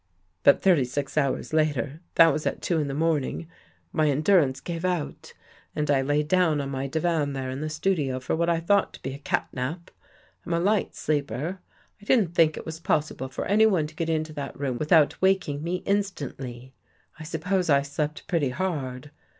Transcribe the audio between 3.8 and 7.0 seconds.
my endurance gave out and I lay down on my 43 THE